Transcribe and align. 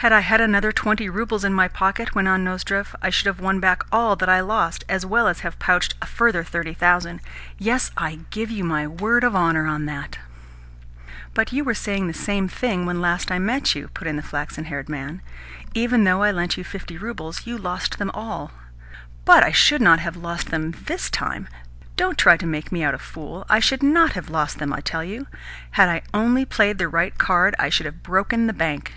"Had 0.00 0.12
I 0.12 0.20
had 0.20 0.42
another 0.42 0.70
twenty 0.70 1.08
roubles 1.08 1.42
in 1.42 1.54
my 1.54 1.66
pocket," 1.66 2.14
went 2.14 2.28
on 2.28 2.44
Nozdrev, 2.44 2.94
"I 3.00 3.08
should 3.08 3.26
have 3.26 3.40
won 3.40 3.58
back 3.58 3.82
all 3.90 4.14
that 4.16 4.28
I 4.28 4.36
have 4.36 4.46
lost, 4.46 4.84
as 4.90 5.06
well 5.06 5.26
as 5.26 5.40
have 5.40 5.58
pouched 5.58 5.94
a 6.02 6.06
further 6.06 6.44
thirty 6.44 6.74
thousand. 6.74 7.20
Yes, 7.58 7.90
I 7.96 8.20
give 8.30 8.50
you 8.50 8.62
my 8.62 8.86
word 8.86 9.24
of 9.24 9.34
honour 9.34 9.66
on 9.66 9.86
that." 9.86 10.18
"But 11.32 11.52
you 11.52 11.64
were 11.64 11.74
saying 11.74 12.06
the 12.06 12.12
same 12.14 12.46
thing 12.48 12.84
when 12.84 13.00
last 13.00 13.32
I 13.32 13.38
met 13.38 13.74
you," 13.74 13.88
put 13.88 14.06
in 14.06 14.16
the 14.16 14.22
flaxen 14.22 14.66
haired 14.66 14.90
man. 14.90 15.22
"Yet, 15.60 15.68
even 15.74 16.04
though 16.04 16.22
I 16.22 16.30
lent 16.30 16.58
you 16.58 16.62
fifty 16.62 16.98
roubles, 16.98 17.46
you 17.46 17.56
lost 17.56 17.98
them 17.98 18.10
all." 18.10 18.52
"But 19.24 19.42
I 19.42 19.50
should 19.52 19.80
not 19.80 19.98
have 20.00 20.16
lost 20.18 20.50
them 20.50 20.72
THIS 20.72 21.08
time. 21.08 21.48
Don't 21.96 22.18
try 22.18 22.36
to 22.36 22.46
make 22.46 22.70
me 22.70 22.84
out 22.84 22.94
a 22.94 22.98
fool. 22.98 23.46
I 23.48 23.58
should 23.60 23.82
NOT 23.82 24.12
have 24.12 24.28
lost 24.28 24.58
them, 24.58 24.74
I 24.74 24.80
tell 24.80 25.02
you. 25.02 25.26
Had 25.72 25.88
I 25.88 26.02
only 26.12 26.44
played 26.44 26.76
the 26.76 26.86
right 26.88 27.16
card, 27.16 27.54
I 27.58 27.70
should 27.70 27.86
have 27.86 28.02
broken 28.02 28.46
the 28.46 28.52
bank." 28.52 28.92